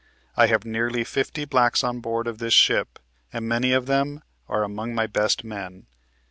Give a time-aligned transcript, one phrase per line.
[0.35, 2.97] I have nearly fifty blacks on board of this ship,
[3.31, 5.85] and many of them are among my best men."